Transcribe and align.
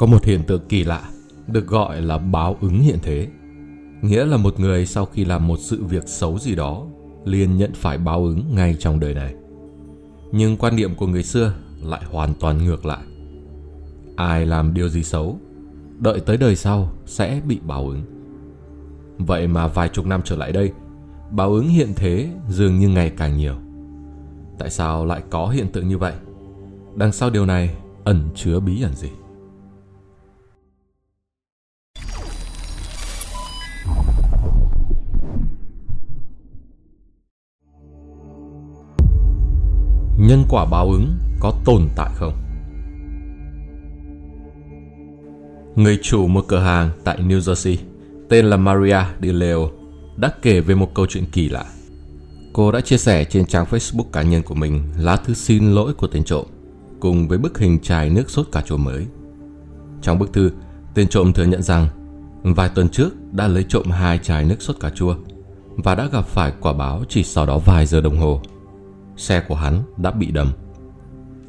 Có 0.00 0.06
một 0.06 0.24
hiện 0.24 0.42
tượng 0.42 0.60
kỳ 0.68 0.84
lạ 0.84 1.10
được 1.46 1.66
gọi 1.66 2.00
là 2.00 2.18
báo 2.18 2.56
ứng 2.60 2.80
hiện 2.80 2.98
thế. 3.02 3.28
Nghĩa 4.02 4.24
là 4.24 4.36
một 4.36 4.60
người 4.60 4.86
sau 4.86 5.06
khi 5.06 5.24
làm 5.24 5.46
một 5.46 5.58
sự 5.58 5.84
việc 5.84 6.08
xấu 6.08 6.38
gì 6.38 6.54
đó 6.54 6.86
liền 7.24 7.56
nhận 7.56 7.72
phải 7.74 7.98
báo 7.98 8.24
ứng 8.24 8.44
ngay 8.54 8.76
trong 8.78 9.00
đời 9.00 9.14
này. 9.14 9.34
Nhưng 10.32 10.56
quan 10.56 10.76
niệm 10.76 10.94
của 10.94 11.06
người 11.06 11.22
xưa 11.22 11.54
lại 11.82 12.02
hoàn 12.10 12.34
toàn 12.40 12.64
ngược 12.64 12.86
lại. 12.86 12.98
Ai 14.16 14.46
làm 14.46 14.74
điều 14.74 14.88
gì 14.88 15.02
xấu, 15.02 15.38
đợi 15.98 16.20
tới 16.20 16.36
đời 16.36 16.56
sau 16.56 16.92
sẽ 17.06 17.40
bị 17.46 17.58
báo 17.62 17.88
ứng. 17.88 18.02
Vậy 19.18 19.46
mà 19.46 19.66
vài 19.66 19.88
chục 19.88 20.06
năm 20.06 20.20
trở 20.24 20.36
lại 20.36 20.52
đây, 20.52 20.72
báo 21.30 21.52
ứng 21.52 21.68
hiện 21.68 21.92
thế 21.96 22.28
dường 22.48 22.78
như 22.78 22.88
ngày 22.88 23.10
càng 23.10 23.36
nhiều. 23.36 23.54
Tại 24.58 24.70
sao 24.70 25.06
lại 25.06 25.22
có 25.30 25.48
hiện 25.48 25.68
tượng 25.72 25.88
như 25.88 25.98
vậy? 25.98 26.14
Đằng 26.94 27.12
sau 27.12 27.30
điều 27.30 27.46
này 27.46 27.76
ẩn 28.04 28.28
chứa 28.34 28.60
bí 28.60 28.82
ẩn 28.82 28.94
gì? 28.94 29.08
Nhân 40.30 40.44
quả 40.48 40.64
báo 40.64 40.90
ứng 40.90 41.14
có 41.40 41.52
tồn 41.64 41.88
tại 41.96 42.10
không? 42.14 42.32
Người 45.76 45.98
chủ 46.02 46.26
một 46.26 46.44
cửa 46.48 46.58
hàng 46.58 46.90
tại 47.04 47.18
New 47.18 47.38
Jersey 47.38 47.76
tên 48.28 48.46
là 48.46 48.56
Maria 48.56 48.98
Di 49.22 49.32
Leo 49.32 49.70
đã 50.16 50.30
kể 50.42 50.60
về 50.60 50.74
một 50.74 50.94
câu 50.94 51.06
chuyện 51.06 51.24
kỳ 51.32 51.48
lạ. 51.48 51.64
Cô 52.52 52.72
đã 52.72 52.80
chia 52.80 52.96
sẻ 52.96 53.24
trên 53.24 53.46
trang 53.46 53.66
Facebook 53.70 54.04
cá 54.12 54.22
nhân 54.22 54.42
của 54.42 54.54
mình 54.54 54.82
lá 54.96 55.16
thư 55.16 55.34
xin 55.34 55.72
lỗi 55.72 55.94
của 55.94 56.06
tên 56.06 56.24
trộm 56.24 56.46
cùng 57.00 57.28
với 57.28 57.38
bức 57.38 57.58
hình 57.58 57.78
chai 57.78 58.10
nước 58.10 58.30
sốt 58.30 58.46
cà 58.52 58.60
chua 58.60 58.76
mới. 58.76 59.06
Trong 60.02 60.18
bức 60.18 60.32
thư, 60.32 60.50
tên 60.94 61.08
trộm 61.08 61.32
thừa 61.32 61.44
nhận 61.44 61.62
rằng 61.62 61.88
vài 62.42 62.68
tuần 62.74 62.88
trước 62.88 63.10
đã 63.32 63.48
lấy 63.48 63.64
trộm 63.68 63.90
hai 63.90 64.18
chai 64.18 64.44
nước 64.44 64.62
sốt 64.62 64.76
cà 64.80 64.90
chua 64.90 65.14
và 65.76 65.94
đã 65.94 66.08
gặp 66.12 66.26
phải 66.26 66.52
quả 66.60 66.72
báo 66.72 67.02
chỉ 67.08 67.22
sau 67.24 67.46
đó 67.46 67.58
vài 67.58 67.86
giờ 67.86 68.00
đồng 68.00 68.18
hồ. 68.18 68.42
Xe 69.20 69.40
của 69.40 69.54
hắn 69.54 69.82
đã 69.96 70.10
bị 70.10 70.30
đâm. 70.30 70.52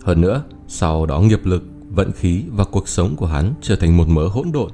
Hơn 0.03 0.21
nữa, 0.21 0.43
sau 0.67 1.05
đó 1.05 1.19
nghiệp 1.21 1.45
lực, 1.45 1.63
vận 1.89 2.11
khí 2.11 2.43
và 2.49 2.63
cuộc 2.63 2.87
sống 2.87 3.15
của 3.15 3.25
hắn 3.25 3.53
trở 3.61 3.75
thành 3.75 3.97
một 3.97 4.07
mớ 4.07 4.27
hỗn 4.27 4.51
độn. 4.53 4.71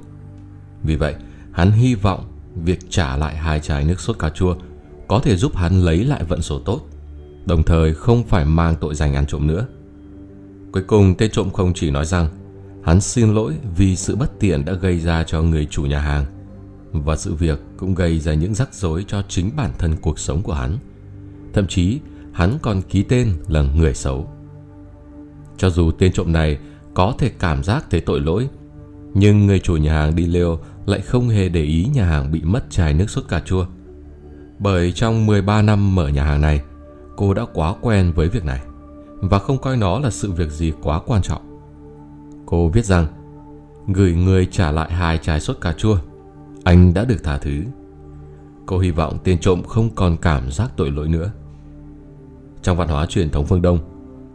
Vì 0.82 0.96
vậy, 0.96 1.14
hắn 1.52 1.70
hy 1.70 1.94
vọng 1.94 2.24
việc 2.54 2.78
trả 2.90 3.16
lại 3.16 3.36
hai 3.36 3.60
chai 3.60 3.84
nước 3.84 4.00
sốt 4.00 4.18
cà 4.18 4.28
chua 4.30 4.56
có 5.08 5.20
thể 5.20 5.36
giúp 5.36 5.56
hắn 5.56 5.80
lấy 5.80 6.04
lại 6.04 6.24
vận 6.24 6.42
số 6.42 6.58
tốt, 6.58 6.80
đồng 7.46 7.62
thời 7.62 7.94
không 7.94 8.24
phải 8.24 8.44
mang 8.44 8.74
tội 8.80 8.94
danh 8.94 9.14
ăn 9.14 9.26
trộm 9.26 9.46
nữa. 9.46 9.66
Cuối 10.72 10.82
cùng 10.82 11.14
tên 11.18 11.30
trộm 11.30 11.50
không 11.50 11.72
chỉ 11.74 11.90
nói 11.90 12.04
rằng 12.04 12.28
hắn 12.84 13.00
xin 13.00 13.34
lỗi 13.34 13.54
vì 13.76 13.96
sự 13.96 14.16
bất 14.16 14.40
tiện 14.40 14.64
đã 14.64 14.72
gây 14.72 15.00
ra 15.00 15.24
cho 15.24 15.42
người 15.42 15.66
chủ 15.70 15.82
nhà 15.82 16.00
hàng 16.00 16.24
và 16.92 17.16
sự 17.16 17.34
việc 17.34 17.60
cũng 17.76 17.94
gây 17.94 18.18
ra 18.18 18.34
những 18.34 18.54
rắc 18.54 18.74
rối 18.74 19.04
cho 19.08 19.22
chính 19.28 19.50
bản 19.56 19.70
thân 19.78 19.96
cuộc 20.00 20.18
sống 20.18 20.42
của 20.42 20.54
hắn. 20.54 20.78
Thậm 21.52 21.66
chí 21.66 21.98
hắn 22.38 22.58
còn 22.62 22.82
ký 22.82 23.02
tên 23.02 23.32
là 23.48 23.62
người 23.62 23.94
xấu. 23.94 24.28
Cho 25.56 25.70
dù 25.70 25.90
tên 25.90 26.12
trộm 26.12 26.32
này 26.32 26.58
có 26.94 27.14
thể 27.18 27.30
cảm 27.38 27.64
giác 27.64 27.84
thấy 27.90 28.00
tội 28.00 28.20
lỗi, 28.20 28.48
nhưng 29.14 29.46
người 29.46 29.60
chủ 29.60 29.76
nhà 29.76 29.92
hàng 29.92 30.16
đi 30.16 30.26
leo 30.26 30.58
lại 30.86 31.00
không 31.00 31.28
hề 31.28 31.48
để 31.48 31.62
ý 31.62 31.86
nhà 31.94 32.04
hàng 32.04 32.32
bị 32.32 32.42
mất 32.42 32.70
chai 32.70 32.94
nước 32.94 33.10
sốt 33.10 33.24
cà 33.28 33.40
chua. 33.40 33.66
Bởi 34.58 34.92
trong 34.92 35.26
13 35.26 35.62
năm 35.62 35.94
mở 35.94 36.08
nhà 36.08 36.24
hàng 36.24 36.40
này, 36.40 36.60
cô 37.16 37.34
đã 37.34 37.46
quá 37.54 37.74
quen 37.80 38.12
với 38.12 38.28
việc 38.28 38.44
này 38.44 38.60
và 39.20 39.38
không 39.38 39.58
coi 39.58 39.76
nó 39.76 39.98
là 39.98 40.10
sự 40.10 40.32
việc 40.32 40.50
gì 40.50 40.72
quá 40.82 41.00
quan 41.06 41.22
trọng. 41.22 41.60
Cô 42.46 42.68
viết 42.68 42.84
rằng, 42.84 43.06
gửi 43.86 44.14
người 44.14 44.46
trả 44.46 44.72
lại 44.72 44.92
hai 44.92 45.18
chai 45.18 45.40
sốt 45.40 45.56
cà 45.60 45.72
chua, 45.72 45.98
anh 46.64 46.94
đã 46.94 47.04
được 47.04 47.24
tha 47.24 47.38
thứ. 47.38 47.62
Cô 48.66 48.78
hy 48.78 48.90
vọng 48.90 49.18
tên 49.24 49.38
trộm 49.38 49.62
không 49.62 49.94
còn 49.94 50.16
cảm 50.16 50.50
giác 50.50 50.70
tội 50.76 50.90
lỗi 50.90 51.08
nữa. 51.08 51.32
Trong 52.68 52.76
văn 52.76 52.88
hóa 52.88 53.06
truyền 53.06 53.30
thống 53.30 53.46
phương 53.46 53.62
Đông, 53.62 53.78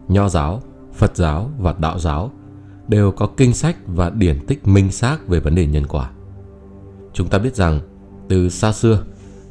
Nho 0.08 0.30
giáo, 0.30 0.62
Phật 0.94 1.18
giáo 1.18 1.52
và 1.60 1.76
Đạo 1.80 2.00
giáo 2.00 2.32
đều 2.88 3.12
có 3.12 3.28
kinh 3.38 3.54
sách 3.54 3.78
và 3.88 4.10
điển 4.10 4.46
tích 4.48 4.68
minh 4.68 4.92
xác 4.92 5.28
về 5.28 5.40
vấn 5.40 5.56
đề 5.56 5.66
nhân 5.66 5.88
quả. 5.88 6.12
Chúng 7.14 7.28
ta 7.28 7.38
biết 7.38 7.56
rằng, 7.56 7.80
từ 8.28 8.50
xa 8.50 8.72
xưa, 8.72 9.04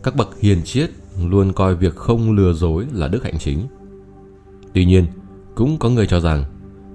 các 0.02 0.16
bậc 0.16 0.40
hiền 0.40 0.62
triết 0.64 0.90
luôn 1.22 1.52
coi 1.52 1.74
việc 1.74 1.96
không 1.96 2.32
lừa 2.32 2.52
dối 2.52 2.86
là 2.92 3.08
đức 3.08 3.24
hạnh 3.24 3.38
chính. 3.38 3.66
Tuy 4.72 4.84
nhiên, 4.84 5.06
cũng 5.54 5.78
có 5.78 5.88
người 5.88 6.06
cho 6.06 6.20
rằng 6.20 6.44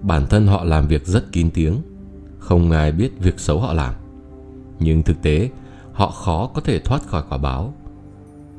bản 0.01 0.25
thân 0.29 0.47
họ 0.47 0.63
làm 0.63 0.87
việc 0.87 1.07
rất 1.07 1.31
kín 1.31 1.49
tiếng, 1.53 1.81
không 2.39 2.71
ai 2.71 2.91
biết 2.91 3.19
việc 3.19 3.39
xấu 3.39 3.59
họ 3.59 3.73
làm. 3.73 3.93
Nhưng 4.79 5.03
thực 5.03 5.21
tế, 5.21 5.49
họ 5.93 6.11
khó 6.11 6.47
có 6.53 6.61
thể 6.61 6.79
thoát 6.79 7.07
khỏi 7.07 7.23
quả 7.29 7.37
báo. 7.37 7.73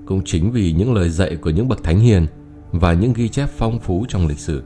Cũng 0.06 0.22
chính 0.25 0.50
vì 0.50 0.72
những 0.72 0.95
lời 0.95 1.10
dạy 1.10 1.37
của 1.37 1.50
những 1.50 1.69
bậc 1.69 1.83
thánh 1.83 2.00
hiền 2.00 2.27
và 2.72 2.92
những 2.92 3.12
ghi 3.12 3.28
chép 3.28 3.48
phong 3.56 3.78
phú 3.78 4.06
trong 4.08 4.26
lịch 4.26 4.38
sử 4.38 4.62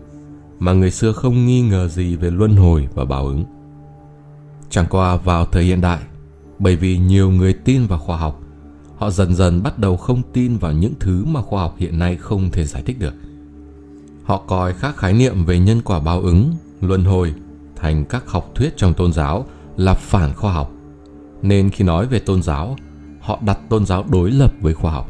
mà 0.58 0.72
người 0.72 0.90
xưa 0.90 1.12
không 1.12 1.46
nghi 1.46 1.60
ngờ 1.62 1.88
gì 1.88 2.16
về 2.16 2.30
luân 2.30 2.56
hồi 2.56 2.88
và 2.94 3.04
báo 3.04 3.26
ứng. 3.26 3.44
Chẳng 4.70 4.86
qua 4.90 5.16
vào 5.16 5.46
thời 5.46 5.64
hiện 5.64 5.80
đại, 5.80 6.00
bởi 6.58 6.76
vì 6.76 6.98
nhiều 6.98 7.30
người 7.30 7.52
tin 7.52 7.86
vào 7.86 7.98
khoa 7.98 8.16
học, 8.16 8.40
họ 8.96 9.10
dần 9.10 9.34
dần 9.34 9.62
bắt 9.62 9.78
đầu 9.78 9.96
không 9.96 10.22
tin 10.32 10.56
vào 10.56 10.72
những 10.72 10.92
thứ 11.00 11.24
mà 11.24 11.42
khoa 11.42 11.62
học 11.62 11.74
hiện 11.78 11.98
nay 11.98 12.16
không 12.16 12.50
thể 12.50 12.64
giải 12.64 12.82
thích 12.82 12.98
được. 12.98 13.14
Họ 14.24 14.38
coi 14.46 14.74
các 14.80 14.96
khái 14.96 15.12
niệm 15.12 15.44
về 15.44 15.58
nhân 15.58 15.82
quả 15.84 16.00
báo 16.00 16.20
ứng, 16.20 16.54
luân 16.80 17.04
hồi 17.04 17.34
thành 17.76 18.04
các 18.04 18.28
học 18.28 18.50
thuyết 18.54 18.76
trong 18.76 18.94
tôn 18.94 19.12
giáo 19.12 19.46
là 19.76 19.94
phản 19.94 20.34
khoa 20.34 20.52
học. 20.52 20.72
Nên 21.42 21.70
khi 21.70 21.84
nói 21.84 22.06
về 22.06 22.18
tôn 22.18 22.42
giáo, 22.42 22.76
họ 23.20 23.38
đặt 23.46 23.58
tôn 23.68 23.86
giáo 23.86 24.04
đối 24.10 24.30
lập 24.30 24.52
với 24.60 24.74
khoa 24.74 24.92
học. 24.92 25.08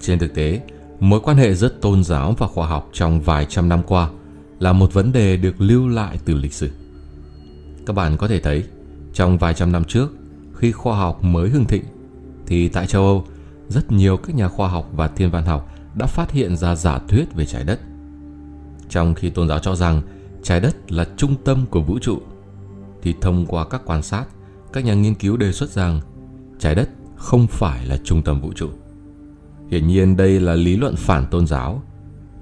Trên 0.00 0.18
thực 0.18 0.34
tế, 0.34 0.60
mối 1.00 1.20
quan 1.20 1.36
hệ 1.36 1.54
giữa 1.54 1.68
tôn 1.68 2.04
giáo 2.04 2.34
và 2.38 2.46
khoa 2.46 2.66
học 2.66 2.88
trong 2.92 3.20
vài 3.20 3.46
trăm 3.48 3.68
năm 3.68 3.82
qua 3.86 4.10
là 4.58 4.72
một 4.72 4.92
vấn 4.92 5.12
đề 5.12 5.36
được 5.36 5.60
lưu 5.60 5.88
lại 5.88 6.18
từ 6.24 6.34
lịch 6.34 6.52
sử. 6.52 6.70
Các 7.86 7.96
bạn 7.96 8.16
có 8.16 8.28
thể 8.28 8.40
thấy, 8.40 8.64
trong 9.12 9.38
vài 9.38 9.54
trăm 9.54 9.72
năm 9.72 9.84
trước, 9.84 10.08
khi 10.54 10.72
khoa 10.72 10.98
học 10.98 11.24
mới 11.24 11.48
hưng 11.48 11.64
thịnh, 11.64 11.84
thì 12.46 12.68
tại 12.68 12.86
châu 12.86 13.02
Âu, 13.02 13.24
rất 13.68 13.92
nhiều 13.92 14.16
các 14.16 14.36
nhà 14.36 14.48
khoa 14.48 14.68
học 14.68 14.90
và 14.92 15.08
thiên 15.08 15.30
văn 15.30 15.44
học 15.44 15.74
đã 15.94 16.06
phát 16.06 16.30
hiện 16.30 16.56
ra 16.56 16.74
giả 16.74 16.98
thuyết 17.08 17.34
về 17.34 17.46
trái 17.46 17.64
đất. 17.64 17.80
Trong 18.88 19.14
khi 19.14 19.30
tôn 19.30 19.48
giáo 19.48 19.58
cho 19.58 19.74
rằng 19.74 20.02
trái 20.42 20.60
đất 20.60 20.92
là 20.92 21.06
trung 21.16 21.34
tâm 21.44 21.66
của 21.70 21.80
vũ 21.80 21.98
trụ, 21.98 22.18
thì 23.02 23.14
thông 23.20 23.46
qua 23.46 23.64
các 23.68 23.82
quan 23.84 24.02
sát, 24.02 24.24
các 24.72 24.84
nhà 24.84 24.94
nghiên 24.94 25.14
cứu 25.14 25.36
đề 25.36 25.52
xuất 25.52 25.70
rằng 25.70 26.00
trái 26.58 26.74
đất 26.74 26.88
không 27.16 27.46
phải 27.46 27.86
là 27.86 27.98
trung 28.04 28.22
tâm 28.22 28.40
vũ 28.40 28.52
trụ. 28.52 28.68
Hiển 29.70 29.86
nhiên 29.86 30.16
đây 30.16 30.40
là 30.40 30.54
lý 30.54 30.76
luận 30.76 30.96
phản 30.96 31.26
tôn 31.30 31.46
giáo, 31.46 31.82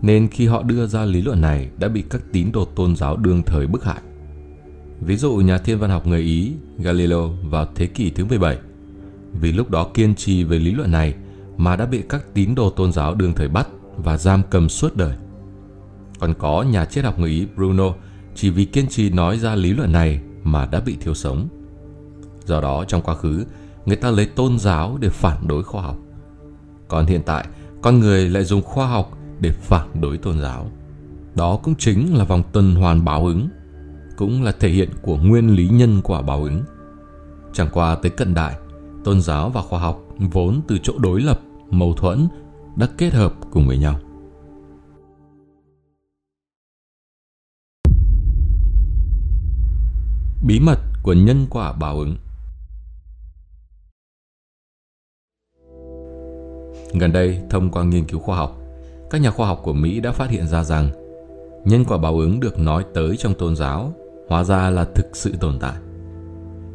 nên 0.03 0.29
khi 0.29 0.47
họ 0.47 0.63
đưa 0.63 0.87
ra 0.87 1.05
lý 1.05 1.23
luận 1.23 1.41
này 1.41 1.71
đã 1.79 1.89
bị 1.89 2.05
các 2.11 2.23
tín 2.33 2.53
đồ 2.53 2.65
tôn 2.65 2.97
giáo 2.97 3.17
đương 3.17 3.43
thời 3.43 3.67
bức 3.67 3.85
hại. 3.85 4.01
Ví 5.01 5.17
dụ 5.17 5.37
nhà 5.37 5.59
thiên 5.59 5.79
văn 5.79 5.91
học 5.91 6.07
người 6.07 6.21
Ý 6.21 6.53
Galileo 6.79 7.29
vào 7.43 7.67
thế 7.75 7.87
kỷ 7.87 8.11
thứ 8.11 8.25
17 8.25 8.59
vì 9.41 9.53
lúc 9.53 9.71
đó 9.71 9.91
kiên 9.95 10.15
trì 10.15 10.45
về 10.45 10.59
lý 10.59 10.71
luận 10.71 10.91
này 10.91 11.15
mà 11.57 11.77
đã 11.77 11.87
bị 11.87 12.03
các 12.09 12.35
tín 12.35 12.55
đồ 12.55 12.71
tôn 12.71 12.93
giáo 12.93 13.15
đương 13.15 13.33
thời 13.33 13.49
bắt 13.49 13.69
và 13.97 14.17
giam 14.17 14.43
cầm 14.51 14.69
suốt 14.69 14.97
đời. 14.97 15.15
Còn 16.19 16.35
có 16.35 16.63
nhà 16.63 16.85
triết 16.85 17.05
học 17.05 17.19
người 17.19 17.31
Ý 17.31 17.47
Bruno 17.57 17.95
chỉ 18.35 18.51
vì 18.51 18.65
kiên 18.65 18.89
trì 18.89 19.11
nói 19.11 19.39
ra 19.39 19.55
lý 19.55 19.73
luận 19.73 19.93
này 19.93 20.21
mà 20.43 20.67
đã 20.67 20.81
bị 20.81 20.97
thiếu 21.01 21.15
sống. 21.15 21.49
Do 22.45 22.61
đó 22.61 22.85
trong 22.89 23.03
quá 23.03 23.15
khứ, 23.15 23.45
người 23.87 23.97
ta 23.97 24.11
lấy 24.11 24.27
tôn 24.27 24.59
giáo 24.59 24.99
để 25.01 25.09
phản 25.09 25.49
đối 25.49 25.63
khoa 25.65 25.83
học. 25.83 26.04
Còn 26.89 27.07
hiện 27.07 27.23
tại, 27.27 27.47
con 27.83 28.01
người 28.01 28.31
lại 28.31 28.45
dùng 28.45 28.63
khoa 28.63 28.87
học 28.87 29.19
để 29.41 29.51
phản 29.51 30.01
đối 30.01 30.19
tôn 30.19 30.41
giáo. 30.41 30.71
Đó 31.35 31.59
cũng 31.63 31.75
chính 31.79 32.15
là 32.15 32.25
vòng 32.25 32.43
tuần 32.53 32.75
hoàn 32.75 33.05
báo 33.05 33.27
ứng, 33.27 33.49
cũng 34.17 34.43
là 34.43 34.53
thể 34.61 34.69
hiện 34.69 34.89
của 35.03 35.17
nguyên 35.17 35.55
lý 35.55 35.69
nhân 35.69 36.01
quả 36.05 36.23
báo 36.23 36.43
ứng. 36.43 36.63
Chẳng 37.53 37.69
qua 37.73 37.95
tới 37.95 38.11
cận 38.11 38.35
đại, 38.35 38.57
tôn 39.05 39.21
giáo 39.21 39.51
và 39.51 39.63
khoa 39.63 39.81
học 39.81 40.01
vốn 40.19 40.61
từ 40.69 40.79
chỗ 40.83 40.93
đối 40.99 41.21
lập, 41.21 41.41
mâu 41.71 41.93
thuẫn 41.93 42.29
đã 42.77 42.89
kết 42.99 43.13
hợp 43.13 43.35
cùng 43.51 43.67
với 43.67 43.79
nhau. 43.79 44.01
Bí 50.47 50.61
mật 50.61 50.79
của 51.03 51.13
nhân 51.13 51.47
quả 51.51 51.73
báo 51.73 51.99
ứng 51.99 52.17
Gần 56.95 57.13
đây, 57.13 57.41
thông 57.51 57.71
qua 57.71 57.85
nghiên 57.85 58.05
cứu 58.05 58.21
khoa 58.21 58.37
học, 58.37 58.61
các 59.11 59.21
nhà 59.21 59.31
khoa 59.31 59.47
học 59.47 59.61
của 59.63 59.73
Mỹ 59.73 60.01
đã 60.01 60.13
phát 60.13 60.31
hiện 60.31 60.47
ra 60.47 60.65
rằng 60.65 60.91
nhân 61.65 61.85
quả 61.85 61.99
báo 61.99 62.19
ứng 62.19 62.41
được 62.41 62.59
nói 62.59 62.85
tới 62.95 63.17
trong 63.17 63.35
tôn 63.35 63.57
giáo 63.57 63.93
hóa 64.29 64.45
ra 64.45 64.71
là 64.71 64.85
thực 64.85 65.17
sự 65.17 65.35
tồn 65.41 65.59
tại. 65.59 65.75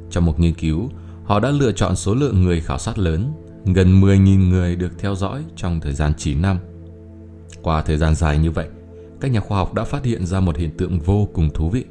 Trong 0.10 0.26
một 0.26 0.40
nghiên 0.40 0.54
cứu, 0.54 0.90
họ 1.24 1.40
đã 1.40 1.50
lựa 1.50 1.72
chọn 1.72 1.96
số 1.96 2.16
lượng 2.16 2.44
người 2.44 2.62
khảo 2.62 2.78
sát 2.78 3.00
lớn, 3.00 3.32
gần 3.66 4.02
10.000 4.02 4.50
người 4.50 4.76
được 4.76 4.92
theo 5.00 5.16
dõi 5.16 5.44
trong 5.56 5.80
thời 5.80 5.94
gian 5.94 6.14
9 6.18 6.42
năm. 6.42 6.58
Qua 7.62 7.82
thời 7.82 7.98
gian 7.98 8.16
dài 8.16 8.38
như 8.38 8.52
vậy, 8.52 8.68
các 9.22 9.32
nhà 9.32 9.40
khoa 9.40 9.58
học 9.58 9.74
đã 9.74 9.84
phát 9.84 10.06
hiện 10.06 10.26
ra 10.26 10.40
một 10.40 10.58
hiện 10.58 10.72
tượng 10.78 11.00
vô 11.00 11.28
cùng 11.34 11.50
thú 11.50 11.70
vị. 11.70 11.86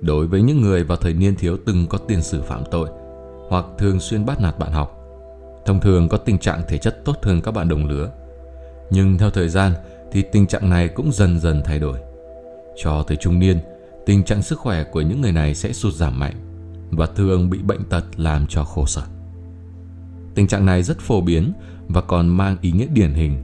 đối 0.00 0.26
với 0.26 0.42
những 0.42 0.60
người 0.60 0.84
vào 0.84 0.96
thời 0.96 1.14
niên 1.14 1.34
thiếu 1.36 1.56
từng 1.66 1.86
có 1.86 1.98
tiền 1.98 2.22
sử 2.22 2.42
phạm 2.42 2.62
tội 2.70 2.88
hoặc 3.48 3.64
thường 3.78 4.00
xuyên 4.00 4.26
bắt 4.26 4.40
nạt 4.40 4.58
bạn 4.58 4.72
học. 4.72 5.01
Thông 5.66 5.80
thường 5.80 6.08
có 6.08 6.18
tình 6.18 6.38
trạng 6.38 6.62
thể 6.68 6.78
chất 6.78 7.04
tốt 7.04 7.16
hơn 7.22 7.40
các 7.40 7.50
bạn 7.50 7.68
đồng 7.68 7.86
lứa. 7.86 8.10
Nhưng 8.90 9.18
theo 9.18 9.30
thời 9.30 9.48
gian 9.48 9.72
thì 10.12 10.22
tình 10.32 10.46
trạng 10.46 10.70
này 10.70 10.88
cũng 10.88 11.12
dần 11.12 11.40
dần 11.40 11.62
thay 11.64 11.78
đổi. 11.78 11.98
Cho 12.82 13.02
tới 13.02 13.16
trung 13.16 13.38
niên, 13.38 13.58
tình 14.06 14.24
trạng 14.24 14.42
sức 14.42 14.58
khỏe 14.58 14.84
của 14.84 15.00
những 15.00 15.20
người 15.20 15.32
này 15.32 15.54
sẽ 15.54 15.72
sụt 15.72 15.94
giảm 15.94 16.18
mạnh 16.18 16.34
và 16.90 17.06
thường 17.06 17.50
bị 17.50 17.58
bệnh 17.58 17.84
tật 17.84 18.04
làm 18.16 18.46
cho 18.46 18.64
khổ 18.64 18.86
sở. 18.86 19.02
Tình 20.34 20.46
trạng 20.46 20.66
này 20.66 20.82
rất 20.82 20.98
phổ 20.98 21.20
biến 21.20 21.52
và 21.88 22.00
còn 22.00 22.28
mang 22.28 22.56
ý 22.60 22.72
nghĩa 22.72 22.86
điển 22.94 23.12
hình. 23.12 23.42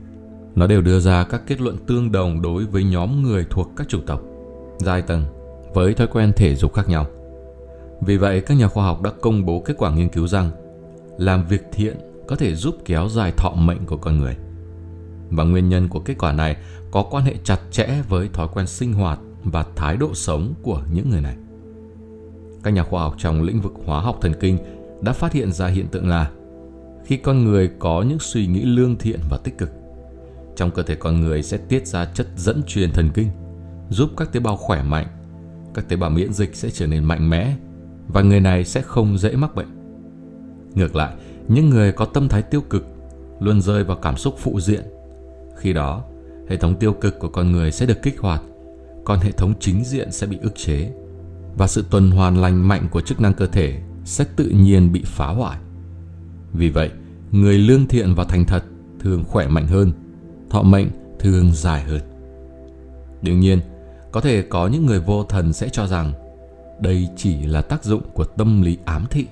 Nó 0.55 0.67
đều 0.67 0.81
đưa 0.81 0.99
ra 0.99 1.23
các 1.23 1.41
kết 1.47 1.61
luận 1.61 1.77
tương 1.87 2.11
đồng 2.11 2.41
đối 2.41 2.65
với 2.65 2.83
nhóm 2.83 3.23
người 3.23 3.45
thuộc 3.49 3.71
các 3.77 3.89
chủng 3.89 4.05
tộc, 4.05 4.21
giai 4.77 5.01
tầng 5.01 5.23
với 5.73 5.93
thói 5.93 6.07
quen 6.07 6.33
thể 6.35 6.55
dục 6.55 6.73
khác 6.73 6.89
nhau. 6.89 7.05
Vì 8.01 8.17
vậy, 8.17 8.41
các 8.41 8.57
nhà 8.57 8.67
khoa 8.67 8.85
học 8.85 9.01
đã 9.01 9.11
công 9.21 9.45
bố 9.45 9.59
kết 9.65 9.73
quả 9.77 9.91
nghiên 9.91 10.09
cứu 10.09 10.27
rằng 10.27 10.51
làm 11.17 11.45
việc 11.45 11.61
thiện 11.71 11.97
có 12.29 12.35
thể 12.35 12.55
giúp 12.55 12.75
kéo 12.85 13.09
dài 13.09 13.31
thọ 13.37 13.49
mệnh 13.49 13.85
của 13.85 13.97
con 13.97 14.19
người. 14.19 14.35
Và 15.29 15.43
nguyên 15.43 15.69
nhân 15.69 15.87
của 15.87 15.99
kết 15.99 16.17
quả 16.19 16.31
này 16.31 16.57
có 16.91 17.03
quan 17.03 17.23
hệ 17.23 17.35
chặt 17.43 17.59
chẽ 17.71 18.01
với 18.09 18.29
thói 18.33 18.47
quen 18.53 18.67
sinh 18.67 18.93
hoạt 18.93 19.19
và 19.43 19.65
thái 19.75 19.97
độ 19.97 20.13
sống 20.13 20.53
của 20.61 20.81
những 20.93 21.09
người 21.09 21.21
này. 21.21 21.35
Các 22.63 22.71
nhà 22.71 22.83
khoa 22.83 23.01
học 23.01 23.15
trong 23.17 23.41
lĩnh 23.41 23.61
vực 23.61 23.73
hóa 23.85 24.01
học 24.01 24.17
thần 24.21 24.33
kinh 24.39 24.57
đã 25.01 25.13
phát 25.13 25.33
hiện 25.33 25.51
ra 25.51 25.67
hiện 25.67 25.87
tượng 25.87 26.07
là 26.07 26.31
khi 27.05 27.17
con 27.17 27.43
người 27.43 27.71
có 27.79 28.01
những 28.07 28.19
suy 28.19 28.47
nghĩ 28.47 28.61
lương 28.61 28.95
thiện 28.95 29.19
và 29.29 29.37
tích 29.37 29.57
cực, 29.57 29.69
trong 30.55 30.71
cơ 30.71 30.83
thể 30.83 30.95
con 30.95 31.21
người 31.21 31.43
sẽ 31.43 31.57
tiết 31.57 31.87
ra 31.87 32.05
chất 32.05 32.27
dẫn 32.37 32.61
truyền 32.67 32.91
thần 32.91 33.09
kinh, 33.13 33.29
giúp 33.89 34.09
các 34.17 34.31
tế 34.31 34.39
bào 34.39 34.57
khỏe 34.57 34.83
mạnh, 34.83 35.07
các 35.73 35.89
tế 35.89 35.95
bào 35.95 36.09
miễn 36.09 36.33
dịch 36.33 36.55
sẽ 36.55 36.69
trở 36.69 36.87
nên 36.87 37.03
mạnh 37.03 37.29
mẽ 37.29 37.55
và 38.07 38.21
người 38.21 38.39
này 38.39 38.65
sẽ 38.65 38.81
không 38.81 39.17
dễ 39.17 39.35
mắc 39.35 39.55
bệnh. 39.55 39.67
Ngược 40.75 40.95
lại, 40.95 41.13
những 41.49 41.69
người 41.69 41.91
có 41.91 42.05
tâm 42.05 42.29
thái 42.29 42.41
tiêu 42.41 42.61
cực 42.61 42.85
luôn 43.39 43.61
rơi 43.61 43.83
vào 43.83 43.97
cảm 43.97 44.17
xúc 44.17 44.35
phụ 44.37 44.59
diện. 44.59 44.83
Khi 45.57 45.73
đó, 45.73 46.03
hệ 46.49 46.57
thống 46.57 46.75
tiêu 46.75 46.93
cực 46.93 47.19
của 47.19 47.29
con 47.29 47.51
người 47.51 47.71
sẽ 47.71 47.85
được 47.85 48.01
kích 48.01 48.19
hoạt, 48.19 48.41
còn 49.05 49.19
hệ 49.19 49.31
thống 49.31 49.53
chính 49.59 49.83
diện 49.83 50.11
sẽ 50.11 50.27
bị 50.27 50.37
ức 50.41 50.55
chế 50.55 50.91
và 51.57 51.67
sự 51.67 51.85
tuần 51.89 52.11
hoàn 52.11 52.41
lành 52.41 52.67
mạnh 52.67 52.87
của 52.91 53.01
chức 53.01 53.21
năng 53.21 53.33
cơ 53.33 53.47
thể 53.47 53.79
sẽ 54.05 54.25
tự 54.35 54.45
nhiên 54.45 54.91
bị 54.91 55.03
phá 55.05 55.27
hoại. 55.27 55.57
Vì 56.53 56.69
vậy, 56.69 56.89
người 57.31 57.57
lương 57.57 57.87
thiện 57.87 58.15
và 58.15 58.23
thành 58.23 58.45
thật 58.45 58.63
thường 58.99 59.23
khỏe 59.27 59.47
mạnh 59.47 59.67
hơn, 59.67 59.91
thọ 60.49 60.61
mệnh 60.61 60.87
thường 61.19 61.51
dài 61.53 61.83
hơn. 61.83 62.01
Đương 63.21 63.39
nhiên, 63.39 63.59
có 64.11 64.21
thể 64.21 64.41
có 64.41 64.67
những 64.67 64.85
người 64.85 64.99
vô 64.99 65.23
thần 65.23 65.53
sẽ 65.53 65.69
cho 65.69 65.87
rằng 65.87 66.13
đây 66.81 67.07
chỉ 67.15 67.45
là 67.45 67.61
tác 67.61 67.83
dụng 67.83 68.01
của 68.13 68.23
tâm 68.23 68.61
lý 68.61 68.77
ám 68.85 69.05
thị. 69.09 69.25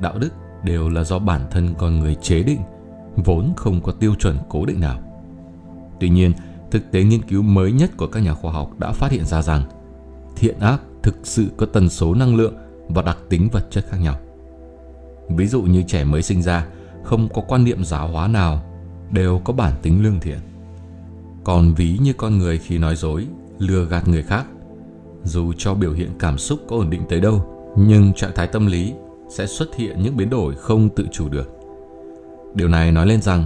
Đạo 0.00 0.18
đức 0.18 0.30
đều 0.64 0.88
là 0.88 1.04
do 1.04 1.18
bản 1.18 1.40
thân 1.50 1.74
con 1.78 2.00
người 2.00 2.14
chế 2.14 2.42
định, 2.42 2.60
vốn 3.16 3.52
không 3.56 3.80
có 3.80 3.92
tiêu 3.92 4.14
chuẩn 4.14 4.36
cố 4.48 4.66
định 4.66 4.80
nào. 4.80 4.98
Tuy 6.00 6.08
nhiên, 6.08 6.32
thực 6.70 6.90
tế 6.90 7.02
nghiên 7.02 7.22
cứu 7.22 7.42
mới 7.42 7.72
nhất 7.72 7.90
của 7.96 8.06
các 8.06 8.20
nhà 8.20 8.34
khoa 8.34 8.52
học 8.52 8.78
đã 8.78 8.92
phát 8.92 9.10
hiện 9.10 9.24
ra 9.24 9.42
rằng 9.42 9.62
thiện 10.36 10.58
ác 10.58 10.80
thực 11.02 11.14
sự 11.22 11.46
có 11.56 11.66
tần 11.66 11.88
số 11.88 12.14
năng 12.14 12.36
lượng 12.36 12.54
và 12.88 13.02
đặc 13.02 13.18
tính 13.28 13.48
vật 13.52 13.66
chất 13.70 13.84
khác 13.88 13.96
nhau. 14.02 14.16
Ví 15.28 15.46
dụ 15.46 15.62
như 15.62 15.82
trẻ 15.82 16.04
mới 16.04 16.22
sinh 16.22 16.42
ra 16.42 16.66
không 17.02 17.28
có 17.28 17.42
quan 17.48 17.64
niệm 17.64 17.84
giáo 17.84 18.08
hóa 18.08 18.28
nào 18.28 18.62
đều 19.10 19.40
có 19.44 19.52
bản 19.52 19.72
tính 19.82 20.02
lương 20.02 20.20
thiện. 20.20 20.38
Còn 21.44 21.74
ví 21.74 21.98
như 22.02 22.12
con 22.12 22.38
người 22.38 22.58
khi 22.58 22.78
nói 22.78 22.96
dối, 22.96 23.26
lừa 23.58 23.84
gạt 23.84 24.08
người 24.08 24.22
khác, 24.22 24.46
dù 25.24 25.52
cho 25.58 25.74
biểu 25.74 25.92
hiện 25.92 26.10
cảm 26.18 26.38
xúc 26.38 26.60
có 26.68 26.76
ổn 26.76 26.90
định 26.90 27.02
tới 27.08 27.20
đâu, 27.20 27.46
nhưng 27.76 28.12
trạng 28.12 28.32
thái 28.34 28.46
tâm 28.46 28.66
lý 28.66 28.94
sẽ 29.34 29.46
xuất 29.46 29.76
hiện 29.76 30.02
những 30.02 30.16
biến 30.16 30.30
đổi 30.30 30.54
không 30.54 30.88
tự 30.88 31.06
chủ 31.12 31.28
được. 31.28 31.50
Điều 32.54 32.68
này 32.68 32.92
nói 32.92 33.06
lên 33.06 33.22
rằng 33.22 33.44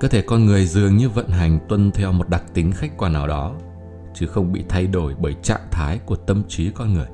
cơ 0.00 0.08
thể 0.08 0.22
con 0.22 0.46
người 0.46 0.66
dường 0.66 0.96
như 0.96 1.08
vận 1.08 1.28
hành 1.28 1.58
tuân 1.68 1.90
theo 1.90 2.12
một 2.12 2.28
đặc 2.28 2.44
tính 2.54 2.72
khách 2.72 2.96
quan 2.98 3.12
nào 3.12 3.28
đó, 3.28 3.54
chứ 4.14 4.26
không 4.26 4.52
bị 4.52 4.64
thay 4.68 4.86
đổi 4.86 5.14
bởi 5.20 5.34
trạng 5.42 5.68
thái 5.70 5.98
của 5.98 6.16
tâm 6.16 6.42
trí 6.48 6.70
con 6.70 6.94
người. 6.94 7.06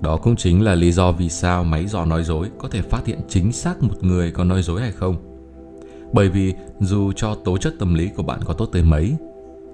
Đó 0.00 0.16
cũng 0.16 0.36
chính 0.36 0.64
là 0.64 0.74
lý 0.74 0.92
do 0.92 1.12
vì 1.12 1.28
sao 1.28 1.64
máy 1.64 1.86
dò 1.86 2.04
nói 2.04 2.24
dối 2.24 2.50
có 2.58 2.68
thể 2.68 2.82
phát 2.82 3.06
hiện 3.06 3.20
chính 3.28 3.52
xác 3.52 3.82
một 3.82 4.04
người 4.04 4.30
có 4.30 4.44
nói 4.44 4.62
dối 4.62 4.80
hay 4.80 4.92
không. 4.92 5.16
Bởi 6.12 6.28
vì 6.28 6.54
dù 6.80 7.12
cho 7.12 7.34
tố 7.34 7.58
chất 7.58 7.74
tâm 7.78 7.94
lý 7.94 8.08
của 8.08 8.22
bạn 8.22 8.40
có 8.44 8.54
tốt 8.54 8.68
tới 8.72 8.82
mấy, 8.82 9.16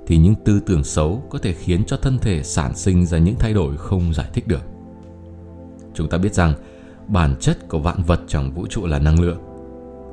thì 0.06 0.16
những 0.16 0.34
tư 0.44 0.60
tưởng 0.66 0.84
xấu 0.84 1.22
có 1.30 1.38
thể 1.38 1.52
khiến 1.52 1.84
cho 1.84 1.96
thân 1.96 2.18
thể 2.18 2.42
sản 2.42 2.76
sinh 2.76 3.06
ra 3.06 3.18
những 3.18 3.36
thay 3.38 3.54
đổi 3.54 3.76
không 3.76 4.14
giải 4.14 4.26
thích 4.32 4.48
được. 4.48 4.62
Chúng 5.94 6.08
ta 6.08 6.18
biết 6.18 6.34
rằng 6.34 6.54
bản 7.08 7.34
chất 7.40 7.68
của 7.68 7.78
vạn 7.78 8.02
vật 8.02 8.20
trong 8.28 8.50
vũ 8.50 8.66
trụ 8.66 8.86
là 8.86 8.98
năng 8.98 9.20
lượng. 9.20 9.38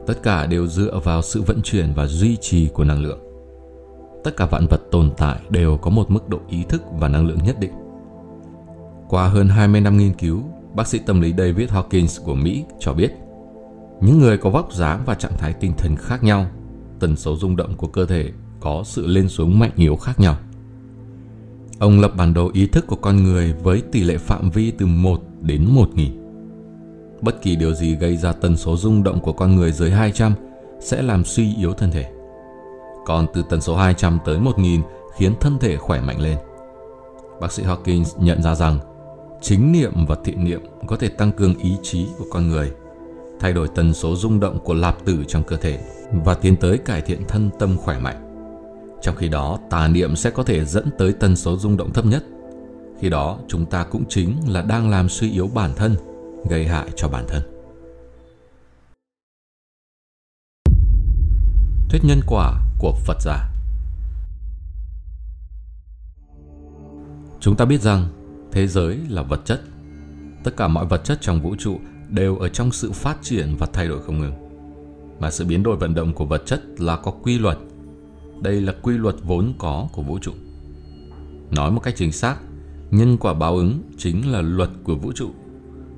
Tất 0.07 0.23
cả 0.23 0.45
đều 0.45 0.67
dựa 0.67 0.99
vào 1.03 1.21
sự 1.21 1.41
vận 1.41 1.61
chuyển 1.61 1.93
và 1.95 2.05
duy 2.05 2.37
trì 2.41 2.67
của 2.67 2.83
năng 2.83 3.01
lượng. 3.01 3.19
Tất 4.23 4.37
cả 4.37 4.45
vạn 4.45 4.67
vật 4.67 4.81
tồn 4.91 5.11
tại 5.17 5.39
đều 5.49 5.77
có 5.77 5.89
một 5.89 6.11
mức 6.11 6.29
độ 6.29 6.39
ý 6.49 6.63
thức 6.69 6.81
và 6.99 7.07
năng 7.07 7.27
lượng 7.27 7.39
nhất 7.45 7.59
định. 7.59 7.71
Qua 9.09 9.27
hơn 9.27 9.49
20 9.49 9.81
năm 9.81 9.97
nghiên 9.97 10.13
cứu, 10.13 10.43
bác 10.75 10.87
sĩ 10.87 10.99
tâm 11.05 11.21
lý 11.21 11.33
David 11.37 11.69
Hawkins 11.69 12.25
của 12.25 12.35
Mỹ 12.35 12.63
cho 12.79 12.93
biết 12.93 13.11
những 14.01 14.19
người 14.19 14.37
có 14.37 14.49
vóc 14.49 14.73
dáng 14.73 15.03
và 15.05 15.15
trạng 15.15 15.37
thái 15.37 15.53
tinh 15.53 15.73
thần 15.77 15.95
khác 15.95 16.23
nhau, 16.23 16.47
tần 16.99 17.15
số 17.15 17.35
rung 17.35 17.55
động 17.55 17.73
của 17.77 17.87
cơ 17.87 18.05
thể 18.05 18.31
có 18.59 18.83
sự 18.85 19.07
lên 19.07 19.29
xuống 19.29 19.59
mạnh 19.59 19.71
yếu 19.75 19.95
khác 19.95 20.19
nhau. 20.19 20.37
Ông 21.79 21.99
lập 21.99 22.11
bản 22.17 22.33
đồ 22.33 22.49
ý 22.53 22.67
thức 22.67 22.87
của 22.87 22.95
con 22.95 23.23
người 23.23 23.53
với 23.63 23.81
tỷ 23.91 24.03
lệ 24.03 24.17
phạm 24.17 24.49
vi 24.49 24.71
từ 24.71 24.85
1 24.85 25.21
đến 25.41 25.65
1000. 25.65 26.24
Bất 27.21 27.41
kỳ 27.41 27.55
điều 27.55 27.73
gì 27.73 27.95
gây 27.95 28.17
ra 28.17 28.31
tần 28.31 28.57
số 28.57 28.77
rung 28.77 29.03
động 29.03 29.19
của 29.19 29.33
con 29.33 29.55
người 29.55 29.71
dưới 29.71 29.91
200 29.91 30.33
sẽ 30.79 31.01
làm 31.01 31.25
suy 31.25 31.55
yếu 31.55 31.73
thân 31.73 31.91
thể. 31.91 32.05
Còn 33.05 33.27
từ 33.33 33.43
tần 33.49 33.61
số 33.61 33.75
200 33.75 34.19
tới 34.25 34.39
1000 34.39 34.81
khiến 35.15 35.33
thân 35.39 35.57
thể 35.59 35.77
khỏe 35.77 36.01
mạnh 36.01 36.19
lên. 36.21 36.37
Bác 37.41 37.51
sĩ 37.51 37.63
Hawkins 37.63 38.05
nhận 38.19 38.43
ra 38.43 38.55
rằng 38.55 38.79
chính 39.41 39.71
niệm 39.71 39.93
và 40.07 40.15
thiện 40.23 40.43
niệm 40.43 40.61
có 40.87 40.95
thể 40.95 41.09
tăng 41.09 41.31
cường 41.31 41.57
ý 41.57 41.75
chí 41.83 42.07
của 42.17 42.25
con 42.31 42.49
người, 42.49 42.71
thay 43.39 43.53
đổi 43.53 43.67
tần 43.67 43.93
số 43.93 44.15
rung 44.15 44.39
động 44.39 44.59
của 44.63 44.73
lạp 44.73 45.05
tử 45.05 45.23
trong 45.27 45.43
cơ 45.43 45.57
thể 45.57 45.79
và 46.23 46.33
tiến 46.33 46.55
tới 46.55 46.77
cải 46.77 47.01
thiện 47.01 47.23
thân 47.27 47.49
tâm 47.59 47.77
khỏe 47.77 47.99
mạnh. 47.99 48.21
Trong 49.01 49.15
khi 49.15 49.27
đó, 49.27 49.59
tà 49.69 49.87
niệm 49.87 50.15
sẽ 50.15 50.29
có 50.29 50.43
thể 50.43 50.65
dẫn 50.65 50.89
tới 50.97 51.13
tần 51.13 51.35
số 51.35 51.57
rung 51.57 51.77
động 51.77 51.93
thấp 51.93 52.05
nhất. 52.05 52.23
Khi 52.99 53.09
đó, 53.09 53.37
chúng 53.47 53.65
ta 53.65 53.83
cũng 53.83 54.03
chính 54.09 54.35
là 54.47 54.61
đang 54.61 54.89
làm 54.89 55.09
suy 55.09 55.31
yếu 55.31 55.49
bản 55.53 55.71
thân, 55.75 55.95
gây 56.49 56.67
hại 56.67 56.89
cho 56.95 57.07
bản 57.07 57.25
thân. 57.27 57.41
Thuyết 61.89 62.01
nhân 62.03 62.19
quả 62.27 62.61
của 62.79 62.93
Phật 63.05 63.21
giả 63.21 63.51
Chúng 67.39 67.55
ta 67.55 67.65
biết 67.65 67.81
rằng 67.81 68.07
thế 68.51 68.67
giới 68.67 68.99
là 69.09 69.21
vật 69.21 69.41
chất. 69.45 69.61
Tất 70.43 70.57
cả 70.57 70.67
mọi 70.67 70.85
vật 70.85 71.01
chất 71.03 71.17
trong 71.21 71.41
vũ 71.41 71.55
trụ 71.59 71.79
đều 72.09 72.37
ở 72.37 72.49
trong 72.49 72.71
sự 72.71 72.91
phát 72.91 73.17
triển 73.21 73.55
và 73.59 73.67
thay 73.73 73.87
đổi 73.87 74.03
không 74.03 74.19
ngừng. 74.19 74.33
Mà 75.19 75.31
sự 75.31 75.45
biến 75.45 75.63
đổi 75.63 75.77
vận 75.77 75.95
động 75.95 76.13
của 76.13 76.25
vật 76.25 76.43
chất 76.45 76.61
là 76.77 76.95
có 76.95 77.11
quy 77.11 77.39
luật 77.39 77.57
đây 78.41 78.61
là 78.61 78.73
quy 78.81 78.97
luật 78.97 79.15
vốn 79.23 79.53
có 79.57 79.87
của 79.91 80.01
vũ 80.01 80.19
trụ. 80.19 80.31
Nói 81.51 81.71
một 81.71 81.79
cách 81.79 81.93
chính 81.97 82.11
xác, 82.11 82.37
nhân 82.91 83.17
quả 83.17 83.33
báo 83.33 83.55
ứng 83.55 83.81
chính 83.97 84.31
là 84.31 84.41
luật 84.41 84.69
của 84.83 84.95
vũ 84.95 85.11
trụ, 85.11 85.29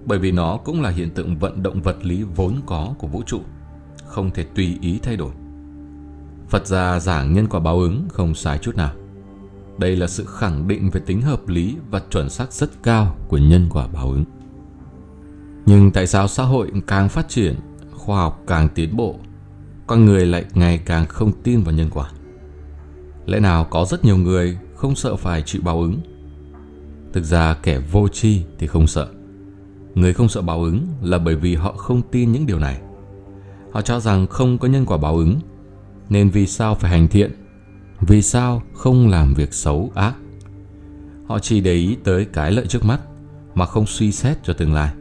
bởi 0.07 0.19
vì 0.19 0.31
nó 0.31 0.57
cũng 0.57 0.81
là 0.81 0.89
hiện 0.89 1.09
tượng 1.09 1.37
vận 1.37 1.63
động 1.63 1.81
vật 1.81 2.05
lý 2.05 2.23
vốn 2.23 2.61
có 2.65 2.93
của 2.97 3.07
vũ 3.07 3.23
trụ, 3.25 3.41
không 4.05 4.31
thể 4.31 4.43
tùy 4.43 4.77
ý 4.81 4.99
thay 5.03 5.15
đổi. 5.15 5.31
Phật 6.49 6.67
gia 6.67 6.99
giảng 6.99 7.33
nhân 7.33 7.47
quả 7.47 7.59
báo 7.59 7.79
ứng 7.79 8.07
không 8.09 8.35
sai 8.35 8.57
chút 8.57 8.75
nào. 8.75 8.91
Đây 9.77 9.95
là 9.95 10.07
sự 10.07 10.25
khẳng 10.25 10.67
định 10.67 10.89
về 10.89 11.01
tính 11.05 11.21
hợp 11.21 11.47
lý 11.47 11.75
và 11.89 12.01
chuẩn 12.09 12.29
xác 12.29 12.53
rất 12.53 12.83
cao 12.83 13.15
của 13.27 13.37
nhân 13.37 13.67
quả 13.69 13.87
báo 13.87 14.09
ứng. 14.09 14.23
Nhưng 15.65 15.91
tại 15.91 16.07
sao 16.07 16.27
xã 16.27 16.43
hội 16.43 16.71
càng 16.87 17.09
phát 17.09 17.29
triển, 17.29 17.55
khoa 17.91 18.21
học 18.21 18.43
càng 18.47 18.69
tiến 18.75 18.97
bộ, 18.97 19.15
con 19.87 20.05
người 20.05 20.25
lại 20.25 20.45
ngày 20.53 20.81
càng 20.85 21.05
không 21.05 21.31
tin 21.43 21.61
vào 21.61 21.75
nhân 21.75 21.89
quả? 21.93 22.09
Lẽ 23.25 23.39
nào 23.39 23.63
có 23.63 23.85
rất 23.85 24.05
nhiều 24.05 24.17
người 24.17 24.57
không 24.75 24.95
sợ 24.95 25.15
phải 25.15 25.41
chịu 25.41 25.61
báo 25.65 25.81
ứng? 25.81 25.99
Thực 27.13 27.23
ra 27.23 27.53
kẻ 27.53 27.79
vô 27.79 28.07
tri 28.07 28.43
thì 28.57 28.67
không 28.67 28.87
sợ. 28.87 29.07
Người 29.97 30.13
không 30.13 30.29
sợ 30.29 30.41
báo 30.41 30.63
ứng 30.63 30.87
là 31.01 31.17
bởi 31.17 31.35
vì 31.35 31.55
họ 31.55 31.71
không 31.71 32.01
tin 32.11 32.31
những 32.31 32.45
điều 32.45 32.59
này. 32.59 32.81
Họ 33.71 33.81
cho 33.81 33.99
rằng 33.99 34.27
không 34.27 34.57
có 34.57 34.67
nhân 34.67 34.85
quả 34.85 34.97
báo 34.97 35.17
ứng, 35.17 35.39
nên 36.09 36.29
vì 36.29 36.47
sao 36.47 36.75
phải 36.75 36.91
hành 36.91 37.07
thiện? 37.07 37.31
Vì 37.99 38.21
sao 38.21 38.61
không 38.73 39.07
làm 39.07 39.33
việc 39.33 39.53
xấu 39.53 39.91
ác? 39.95 40.15
Họ 41.27 41.39
chỉ 41.39 41.61
để 41.61 41.73
ý 41.73 41.97
tới 42.03 42.25
cái 42.25 42.51
lợi 42.51 42.67
trước 42.67 42.85
mắt 42.85 43.01
mà 43.55 43.65
không 43.65 43.85
suy 43.85 44.11
xét 44.11 44.43
cho 44.43 44.53
tương 44.53 44.73
lai. 44.73 44.93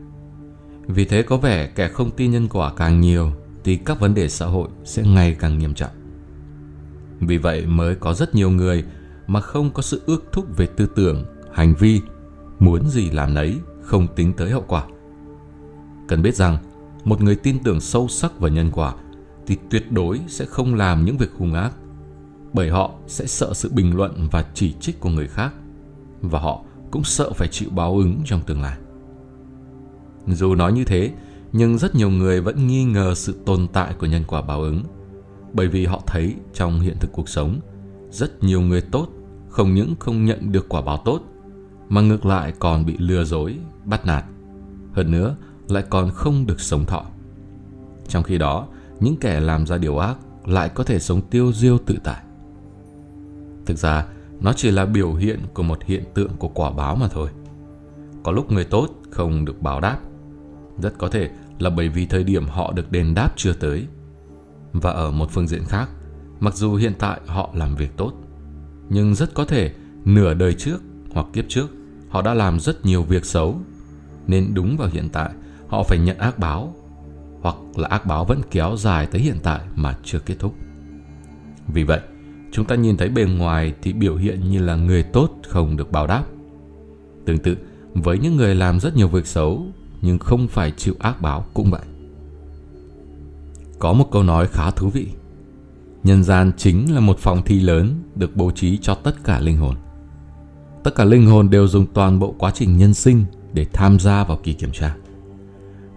Vì 0.87 1.05
thế 1.05 1.23
có 1.23 1.37
vẻ 1.37 1.67
kẻ 1.67 1.89
không 1.89 2.11
tin 2.11 2.31
nhân 2.31 2.49
quả 2.49 2.73
càng 2.77 3.01
nhiều 3.01 3.33
thì 3.65 3.77
các 3.77 4.01
vấn 4.01 4.15
đề 4.15 4.29
xã 4.29 4.47
hội 4.47 4.69
sẽ 4.85 5.03
ngày 5.03 5.37
càng 5.39 5.59
nghiêm 5.59 5.75
trọng. 5.75 5.93
Vì 7.21 7.39
vậy 7.39 7.67
mới 7.67 7.95
có 7.95 8.15
rất 8.15 8.35
nhiều 8.35 8.51
người 8.51 8.85
mà 9.27 9.41
không 9.41 9.71
có 9.71 9.83
sự 9.83 10.03
ước 10.07 10.25
thúc 10.33 10.57
về 10.57 10.67
tư 10.67 10.87
tưởng, 10.97 11.25
hành 11.53 11.75
vi 11.75 12.01
muốn 12.59 12.89
gì 12.89 13.11
làm 13.11 13.35
nấy, 13.35 13.57
không 13.87 14.07
tính 14.17 14.33
tới 14.33 14.51
hậu 14.51 14.65
quả. 14.69 14.85
Cần 16.09 16.23
biết 16.23 16.35
rằng, 16.35 16.59
một 17.05 17.23
người 17.23 17.37
tin 17.37 17.59
tưởng 17.59 17.81
sâu 17.81 18.09
sắc 18.09 18.41
vào 18.41 18.51
nhân 18.51 18.71
quả 18.73 18.95
thì 19.47 19.57
tuyệt 19.71 19.93
đối 19.93 20.21
sẽ 20.29 20.45
không 20.45 20.75
làm 20.75 21.05
những 21.05 21.17
việc 21.17 21.31
hung 21.39 21.55
ác, 21.55 21.73
bởi 22.53 22.71
họ 22.71 22.91
sẽ 23.07 23.27
sợ 23.27 23.55
sự 23.55 23.71
bình 23.73 23.97
luận 23.97 24.29
và 24.31 24.45
chỉ 24.55 24.75
trích 24.81 25.01
của 25.01 25.11
người 25.11 25.29
khác 25.29 25.53
và 26.23 26.39
họ 26.39 26.63
cũng 26.91 27.05
sợ 27.05 27.33
phải 27.33 27.49
chịu 27.49 27.71
báo 27.71 27.97
ứng 27.97 28.21
trong 28.25 28.41
tương 28.47 28.63
lai. 28.63 28.77
Dù 30.27 30.55
nói 30.55 30.73
như 30.73 30.85
thế, 30.85 31.13
nhưng 31.53 31.79
rất 31.79 31.95
nhiều 31.95 32.11
người 32.11 32.41
vẫn 32.41 32.67
nghi 32.67 32.85
ngờ 32.85 33.15
sự 33.15 33.37
tồn 33.47 33.67
tại 33.73 33.95
của 33.99 34.07
nhân 34.07 34.23
quả 34.27 34.43
báo 34.43 34.63
ứng 34.63 34.83
bởi 35.53 35.69
vì 35.69 35.87
họ 35.87 36.03
thấy 36.07 36.35
trong 36.55 36.81
hiện 36.81 36.97
thực 37.01 37.13
cuộc 37.13 37.29
sống 37.29 37.61
rất 38.11 38.45
nhiều 38.45 38.61
người 38.61 38.81
tốt 38.81 39.09
không 39.49 39.75
những 39.75 39.95
không 39.99 40.25
nhận 40.25 40.53
được 40.53 40.69
quả 40.69 40.83
báo 40.83 41.03
tốt 41.05 41.21
mà 41.89 42.01
ngược 42.01 42.27
lại 42.27 42.53
còn 42.59 42.87
bị 42.87 42.97
lừa 42.99 43.25
dối 43.25 43.59
bắt 43.87 44.07
nạt. 44.07 44.25
Hơn 44.93 45.11
nữa 45.11 45.37
lại 45.69 45.85
còn 45.91 46.11
không 46.11 46.47
được 46.47 46.61
sống 46.61 46.85
thọ. 46.85 47.05
Trong 48.09 48.23
khi 48.23 48.39
đó 48.39 48.69
những 49.01 49.17
kẻ 49.17 49.41
làm 49.41 49.67
ra 49.67 49.79
điều 49.79 49.99
ác 49.99 50.17
lại 50.47 50.69
có 50.69 50.85
thể 50.85 50.99
sống 50.99 51.21
tiêu 51.31 51.53
diêu 51.53 51.79
tự 51.87 51.99
tại. 52.05 52.23
Thực 53.67 53.79
ra 53.79 54.07
nó 54.41 54.53
chỉ 54.53 54.71
là 54.71 54.85
biểu 54.85 55.15
hiện 55.15 55.41
của 55.55 55.63
một 55.63 55.85
hiện 55.85 56.05
tượng 56.15 56.37
của 56.37 56.49
quả 56.49 56.71
báo 56.71 56.97
mà 56.97 57.09
thôi. 57.09 57.29
Có 58.23 58.33
lúc 58.33 58.53
người 58.53 58.65
tốt 58.65 58.89
không 59.11 59.45
được 59.45 59.63
báo 59.63 59.81
đáp 59.81 59.99
rất 60.79 60.99
có 60.99 61.09
thể 61.09 61.31
là 61.59 61.71
bởi 61.71 61.89
vì 61.89 62.07
thời 62.07 62.25
điểm 62.25 62.49
họ 62.49 62.73
được 62.73 62.93
đền 62.93 63.15
đáp 63.15 63.33
chưa 63.37 63.53
tới. 63.53 63.87
Và 64.73 64.91
ở 64.91 65.11
một 65.11 65.31
phương 65.31 65.49
diện 65.49 65.65
khác, 65.65 65.89
mặc 66.41 66.55
dù 66.55 66.75
hiện 66.75 66.93
tại 66.99 67.21
họ 67.27 67.51
làm 67.55 67.77
việc 67.77 67.97
tốt, 67.97 68.13
nhưng 68.89 69.15
rất 69.15 69.35
có 69.35 69.45
thể 69.45 69.73
nửa 70.05 70.35
đời 70.35 70.55
trước 70.55 70.79
hoặc 71.13 71.27
kiếp 71.33 71.45
trước 71.49 71.67
họ 72.09 72.23
đã 72.23 72.35
làm 72.35 72.61
rất 72.61 72.85
nhiều 72.87 73.03
việc 73.03 73.25
xấu, 73.25 73.61
nên 74.27 74.55
đúng 74.55 74.77
vào 74.77 74.89
hiện 74.93 75.09
tại 75.13 75.31
họ 75.69 75.83
phải 75.83 75.99
nhận 75.99 76.19
ác 76.19 76.39
báo, 76.39 76.75
hoặc 77.41 77.57
là 77.77 77.89
ác 77.89 78.07
báo 78.07 78.25
vẫn 78.25 78.41
kéo 78.51 78.77
dài 78.77 79.07
tới 79.07 79.21
hiện 79.21 79.37
tại 79.43 79.61
mà 79.75 79.99
chưa 80.05 80.19
kết 80.19 80.35
thúc. 80.39 80.55
Vì 81.69 81.85
vậy, 81.85 82.01
chúng 82.53 82.65
ta 82.65 82.75
nhìn 82.75 82.97
thấy 82.97 83.09
bề 83.09 83.25
ngoài 83.25 83.75
thì 83.83 83.93
biểu 83.93 84.17
hiện 84.17 84.51
như 84.51 84.59
là 84.59 84.77
người 84.77 85.03
tốt 85.03 85.31
không 85.49 85.77
được 85.77 85.93
báo 85.93 86.07
đáp. 86.07 86.25
Tương 87.25 87.39
tự, 87.39 87.57
với 87.95 88.19
những 88.19 88.37
người 88.37 88.55
làm 88.55 88.81
rất 88.81 88.97
nhiều 88.97 89.09
việc 89.09 89.27
xấu 89.27 89.67
nhưng 90.03 90.19
không 90.19 90.49
phải 90.49 90.73
chịu 90.77 90.95
ác 90.99 91.21
báo 91.21 91.47
cũng 91.55 91.71
vậy. 91.71 91.83
Có 93.79 93.93
một 93.93 94.09
câu 94.13 94.23
nói 94.23 94.47
khá 94.47 94.71
thú 94.71 94.89
vị. 94.89 95.09
Nhân 96.05 96.25
gian 96.25 96.53
chính 96.57 96.95
là 96.95 97.01
một 97.01 97.19
phòng 97.19 97.43
thi 97.45 97.61
lớn 97.61 97.95
được 98.15 98.37
bố 98.37 98.51
trí 98.51 98.79
cho 98.79 98.95
tất 98.95 99.25
cả 99.25 99.41
linh 99.41 99.57
hồn. 99.57 99.75
Tất 100.83 100.95
cả 100.95 101.05
linh 101.05 101.27
hồn 101.27 101.51
đều 101.51 101.69
dùng 101.69 101.87
toàn 101.95 102.19
bộ 102.19 102.35
quá 102.39 102.51
trình 102.55 102.79
nhân 102.79 102.95
sinh 102.95 103.25
để 103.57 103.67
tham 103.73 103.99
gia 103.99 104.25
vào 104.25 104.37
kỳ 104.43 104.53
kiểm 104.53 104.73
tra. 104.73 104.97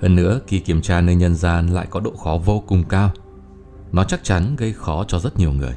Hơn 0.01 0.15
nữa, 0.15 0.39
kỳ 0.47 0.59
kiểm 0.59 0.81
tra 0.81 1.01
nơi 1.01 1.15
nhân 1.15 1.35
gian 1.35 1.67
lại 1.67 1.87
có 1.89 1.99
độ 1.99 2.11
khó 2.11 2.39
vô 2.45 2.63
cùng 2.67 2.83
cao. 2.83 3.11
Nó 3.91 4.03
chắc 4.03 4.23
chắn 4.23 4.55
gây 4.55 4.73
khó 4.73 5.03
cho 5.07 5.19
rất 5.19 5.39
nhiều 5.39 5.51
người. 5.51 5.75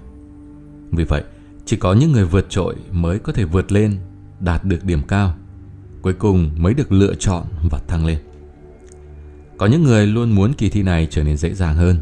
Vì 0.90 1.04
vậy, 1.04 1.22
chỉ 1.64 1.76
có 1.76 1.94
những 1.94 2.12
người 2.12 2.24
vượt 2.24 2.46
trội 2.50 2.76
mới 2.90 3.18
có 3.18 3.32
thể 3.32 3.44
vượt 3.44 3.72
lên, 3.72 3.96
đạt 4.40 4.64
được 4.64 4.84
điểm 4.84 5.02
cao 5.08 5.34
cuối 6.02 6.12
cùng 6.12 6.50
mới 6.56 6.74
được 6.74 6.92
lựa 6.92 7.14
chọn 7.14 7.44
và 7.70 7.80
thăng 7.88 8.06
lên. 8.06 8.18
Có 9.56 9.66
những 9.66 9.82
người 9.82 10.06
luôn 10.06 10.30
muốn 10.30 10.52
kỳ 10.52 10.70
thi 10.70 10.82
này 10.82 11.08
trở 11.10 11.22
nên 11.24 11.36
dễ 11.36 11.54
dàng 11.54 11.76
hơn 11.76 11.96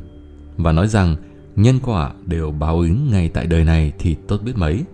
và 0.57 0.73
nói 0.73 0.89
rằng 0.89 1.17
nhân 1.57 1.79
quả 1.83 2.13
đều 2.27 2.51
báo 2.51 2.81
ứng 2.81 3.11
ngay 3.11 3.29
tại 3.29 3.47
đời 3.47 3.65
này 3.65 3.93
thì 3.99 4.17
tốt 4.29 4.41
biết 4.45 4.57
mấy, 4.57 4.85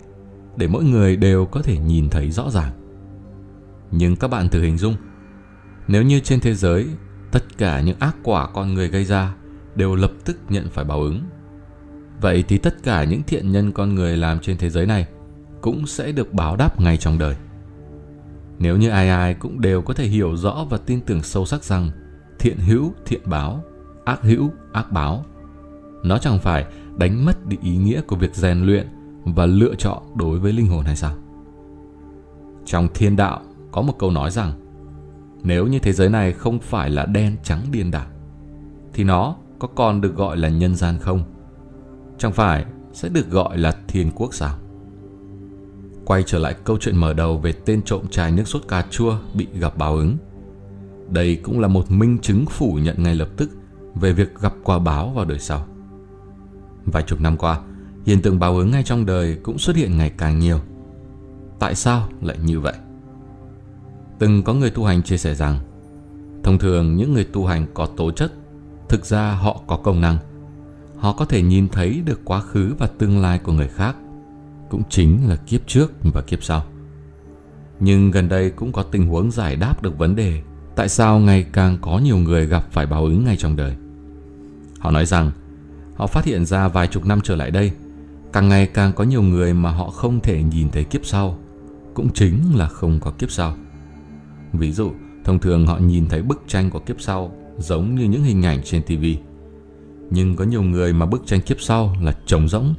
để 0.57 0.67
mỗi 0.67 0.85
người 0.85 1.17
đều 1.17 1.47
có 1.47 1.63
thể 1.63 1.79
nhìn 1.79 2.11
thấy 2.11 2.31
rõ 2.31 2.51
ràng. 2.51 2.73
Nhưng 3.91 4.17
các 4.17 4.29
bạn 4.29 4.49
thử 4.49 4.63
hình 4.63 4.79
dung, 4.79 4.97
nếu 5.89 6.03
như 6.03 6.21
trên 6.21 6.41
thế 6.41 6.55
giới 6.55 6.89
tất 7.33 7.59
cả 7.59 7.81
những 7.81 7.97
ác 7.99 8.17
quả 8.23 8.47
con 8.47 8.75
người 8.75 8.89
gây 8.89 9.05
ra 9.05 9.35
đều 9.75 9.95
lập 9.95 10.13
tức 10.25 10.37
nhận 10.49 10.69
phải 10.69 10.85
báo 10.85 11.03
ứng, 11.03 11.23
vậy 12.21 12.45
thì 12.49 12.59
tất 12.59 12.83
cả 12.83 13.05
những 13.05 13.23
thiện 13.23 13.53
nhân 13.53 13.73
con 13.73 13.95
người 13.95 14.17
làm 14.17 14.41
trên 14.41 14.57
thế 14.59 14.71
giới 14.71 14.87
này 14.87 15.07
cũng 15.61 15.87
sẽ 15.87 16.13
được 16.13 16.33
báo 16.33 16.57
đáp 16.57 16.81
ngay 16.81 16.97
trong 16.97 17.19
đời. 17.19 17.37
Nếu 18.59 18.77
như 18.77 18.91
ai 18.91 19.09
ai 19.09 19.35
cũng 19.35 19.61
đều 19.61 19.83
có 19.83 19.95
thể 19.95 20.07
hiểu 20.07 20.37
rõ 20.37 20.67
và 20.71 20.79
tin 20.79 21.01
tưởng 21.01 21.23
sâu 21.23 21.47
sắc 21.47 21.65
rằng 21.65 21.91
thiện 22.39 22.59
hữu 22.59 22.93
thiện 23.07 23.21
báo, 23.25 23.65
ác 24.05 24.23
hữu 24.23 24.51
ác 24.73 24.93
báo, 24.93 25.25
nó 26.03 26.19
chẳng 26.19 26.39
phải 26.39 26.67
đánh 26.97 27.25
mất 27.25 27.47
đi 27.47 27.57
ý 27.63 27.77
nghĩa 27.77 28.01
của 28.01 28.17
việc 28.17 28.35
rèn 28.35 28.67
luyện 28.67 28.87
và 29.25 29.47
lựa 29.47 29.75
chọn 29.75 30.03
đối 30.15 30.39
với 30.39 30.53
linh 30.53 30.67
hồn 30.67 30.85
hay 30.85 30.97
sao? 30.97 31.15
Trong 32.65 32.89
thiên 32.95 33.17
đạo 33.17 33.41
có 33.77 33.83
một 33.83 33.99
câu 33.99 34.11
nói 34.11 34.31
rằng 34.31 34.53
nếu 35.43 35.67
như 35.67 35.79
thế 35.79 35.93
giới 35.93 36.09
này 36.09 36.33
không 36.33 36.59
phải 36.59 36.91
là 36.91 37.07
đen 37.07 37.37
trắng 37.43 37.61
điên 37.71 37.91
đảo 37.91 38.07
thì 38.93 39.05
nó 39.05 39.37
có 39.59 39.69
còn 39.69 40.01
được 40.01 40.17
gọi 40.17 40.37
là 40.37 40.49
nhân 40.49 40.75
gian 40.75 40.99
không? 40.99 41.25
Chẳng 42.19 42.33
phải 42.33 42.65
sẽ 42.93 43.09
được 43.09 43.31
gọi 43.31 43.59
là 43.59 43.77
thiên 43.89 44.11
quốc 44.15 44.35
sao? 44.35 44.59
quay 46.05 46.23
trở 46.27 46.39
lại 46.39 46.55
câu 46.65 46.79
chuyện 46.81 46.97
mở 46.97 47.13
đầu 47.13 47.39
về 47.39 47.53
tên 47.53 47.83
trộm 47.83 48.09
chai 48.11 48.33
nước 48.33 48.49
sốt 48.49 48.63
cà 48.69 48.87
chua 48.91 49.19
bị 49.35 49.47
gặp 49.59 49.79
báo 49.79 49.97
ứng. 49.97 50.17
Đây 51.09 51.37
cũng 51.43 51.61
là 51.61 51.69
một 51.69 51.91
minh 51.91 52.19
chứng 52.19 52.45
phủ 52.47 52.79
nhận 52.83 53.03
ngay 53.03 53.15
lập 53.15 53.29
tức 53.37 53.51
về 53.95 54.13
việc 54.13 54.41
gặp 54.41 54.55
quả 54.65 54.79
báo 54.79 55.09
vào 55.09 55.25
đời 55.25 55.39
sau. 55.39 55.67
Vài 56.85 57.03
chục 57.03 57.21
năm 57.21 57.37
qua, 57.37 57.61
hiện 58.07 58.23
tượng 58.23 58.39
báo 58.39 58.57
ứng 58.57 58.71
ngay 58.71 58.83
trong 58.83 59.07
đời 59.07 59.39
cũng 59.43 59.59
xuất 59.59 59.77
hiện 59.77 59.99
ngày 59.99 60.13
càng 60.19 60.39
nhiều. 60.39 60.61
Tại 61.59 61.75
sao 61.75 62.09
lại 62.23 62.37
như 62.45 62.61
vậy? 62.61 62.75
Từng 64.19 64.43
có 64.43 64.55
người 64.55 64.71
tu 64.71 64.85
hành 64.85 65.03
chia 65.03 65.17
sẻ 65.17 65.35
rằng, 65.35 65.59
thông 66.43 66.59
thường 66.59 66.97
những 66.97 67.15
người 67.15 67.25
tu 67.25 67.47
hành 67.47 67.67
có 67.75 67.87
tố 67.87 68.11
chất, 68.11 68.33
thực 68.89 69.05
ra 69.05 69.33
họ 69.33 69.61
có 69.67 69.77
công 69.77 70.01
năng. 70.01 70.19
Họ 70.97 71.13
có 71.13 71.25
thể 71.25 71.43
nhìn 71.43 71.69
thấy 71.69 72.03
được 72.05 72.21
quá 72.25 72.41
khứ 72.41 72.75
và 72.79 72.87
tương 72.87 73.21
lai 73.21 73.39
của 73.39 73.53
người 73.53 73.69
khác 73.69 73.97
cũng 74.71 74.83
chính 74.89 75.29
là 75.29 75.37
kiếp 75.37 75.61
trước 75.67 75.93
và 76.03 76.23
kiếp 76.23 76.43
sau. 76.43 76.65
Nhưng 77.81 78.11
gần 78.11 78.29
đây 78.29 78.51
cũng 78.51 78.73
có 78.73 78.83
tình 78.83 79.07
huống 79.07 79.31
giải 79.31 79.57
đáp 79.57 79.83
được 79.83 79.99
vấn 79.99 80.17
đề 80.17 80.43
tại 80.77 80.89
sao 80.89 81.19
ngày 81.19 81.47
càng 81.53 81.79
có 81.81 81.99
nhiều 81.99 82.17
người 82.17 82.47
gặp 82.47 82.67
phải 82.71 82.87
báo 82.87 83.05
ứng 83.05 83.25
ngay 83.25 83.37
trong 83.37 83.57
đời. 83.57 83.77
Họ 84.79 84.91
nói 84.91 85.07
rằng 85.07 85.31
họ 85.97 86.07
phát 86.07 86.25
hiện 86.25 86.45
ra 86.47 86.69
vài 86.69 86.87
chục 86.87 87.07
năm 87.07 87.21
trở 87.25 87.37
lại 87.37 87.51
đây, 87.51 87.73
càng 88.33 88.49
ngày 88.49 88.67
càng 88.67 88.93
có 88.93 89.05
nhiều 89.05 89.23
người 89.23 89.55
mà 89.55 89.71
họ 89.71 89.91
không 89.91 90.21
thể 90.21 90.43
nhìn 90.43 90.71
thấy 90.71 90.85
kiếp 90.85 91.07
sau, 91.07 91.39
cũng 91.95 92.13
chính 92.15 92.39
là 92.55 92.69
không 92.69 93.01
có 93.01 93.11
kiếp 93.11 93.31
sau. 93.31 93.57
Ví 94.53 94.73
dụ, 94.73 94.91
thông 95.25 95.39
thường 95.39 95.67
họ 95.67 95.79
nhìn 95.79 96.09
thấy 96.09 96.23
bức 96.23 96.43
tranh 96.47 96.71
của 96.71 96.81
kiếp 96.81 97.01
sau 97.01 97.33
giống 97.59 97.95
như 97.95 98.05
những 98.05 98.23
hình 98.23 98.43
ảnh 98.43 98.61
trên 98.65 98.83
TV. 98.83 99.05
Nhưng 100.11 100.37
có 100.37 100.45
nhiều 100.45 100.63
người 100.63 100.93
mà 100.93 101.07
bức 101.07 101.27
tranh 101.27 101.41
kiếp 101.41 101.61
sau 101.61 101.97
là 102.03 102.13
trống 102.27 102.49
rỗng, 102.49 102.75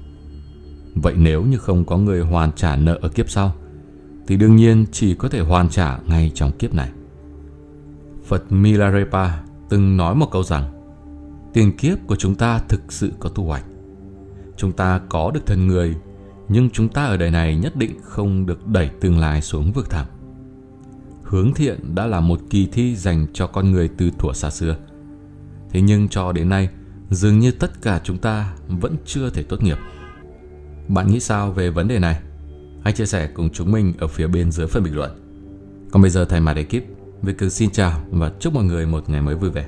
Vậy 1.02 1.14
nếu 1.18 1.44
như 1.44 1.58
không 1.58 1.86
có 1.86 1.98
người 1.98 2.22
hoàn 2.22 2.52
trả 2.52 2.76
nợ 2.76 2.98
ở 3.02 3.10
kiếp 3.10 3.30
sau 3.30 3.56
Thì 4.28 4.38
đương 4.38 4.56
nhiên 4.56 4.86
chỉ 4.92 5.16
có 5.16 5.30
thể 5.30 5.40
hoàn 5.40 5.70
trả 5.70 6.00
ngay 6.08 6.32
trong 6.36 6.52
kiếp 6.52 6.74
này. 6.74 6.90
Phật 8.26 8.52
Milarepa 8.52 9.30
từng 9.70 9.98
nói 9.98 10.16
một 10.16 10.32
câu 10.32 10.44
rằng 10.44 10.64
Tiền 11.54 11.78
kiếp 11.78 11.98
của 12.08 12.16
chúng 12.16 12.36
ta 12.36 12.60
thực 12.68 12.92
sự 12.92 13.12
có 13.20 13.30
thu 13.30 13.46
hoạch. 13.46 13.64
Chúng 14.58 14.72
ta 14.72 15.02
có 15.10 15.32
được 15.32 15.46
thân 15.46 15.68
người 15.68 15.96
Nhưng 16.50 16.70
chúng 16.70 16.90
ta 16.90 17.06
ở 17.06 17.18
đời 17.18 17.32
này 17.32 17.56
nhất 17.56 17.76
định 17.76 17.92
không 18.04 18.46
được 18.46 18.68
đẩy 18.68 18.90
tương 19.02 19.20
lai 19.20 19.42
xuống 19.42 19.72
vực 19.72 19.90
thẳm. 19.90 20.06
Hướng 21.28 21.54
thiện 21.54 21.96
đã 21.96 22.08
là 22.08 22.20
một 22.20 22.40
kỳ 22.50 22.68
thi 22.72 22.96
dành 22.96 23.28
cho 23.34 23.48
con 23.48 23.72
người 23.72 23.90
từ 23.98 24.12
thuở 24.20 24.34
xa 24.34 24.50
xưa 24.50 24.78
Thế 25.70 25.82
nhưng 25.82 26.08
cho 26.08 26.32
đến 26.32 26.50
nay 26.50 26.70
Dường 27.10 27.40
như 27.40 27.52
tất 27.52 27.82
cả 27.82 28.02
chúng 28.04 28.18
ta 28.18 28.54
vẫn 28.68 28.96
chưa 29.06 29.30
thể 29.30 29.44
tốt 29.44 29.64
nghiệp 29.64 29.78
bạn 30.88 31.12
nghĩ 31.12 31.20
sao 31.20 31.52
về 31.52 31.70
vấn 31.70 31.88
đề 31.88 32.00
này? 32.00 32.20
Hãy 32.84 32.94
chia 32.94 33.06
sẻ 33.06 33.30
cùng 33.34 33.50
chúng 33.50 33.72
mình 33.72 33.94
ở 33.98 34.08
phía 34.08 34.28
bên 34.28 34.52
dưới 34.52 34.68
phần 34.68 34.84
bình 34.84 34.96
luận. 34.96 35.12
Còn 35.92 36.02
bây 36.02 36.12
giờ 36.12 36.26
thay 36.26 36.42
mặt 36.42 36.56
ekip, 36.58 36.84
Việt 37.22 37.38
Cường 37.38 37.50
xin 37.50 37.70
chào 37.72 38.02
và 38.12 38.32
chúc 38.40 38.54
mọi 38.54 38.64
người 38.64 38.86
một 38.86 39.10
ngày 39.10 39.22
mới 39.22 39.36
vui 39.36 39.50
vẻ. 39.50 39.68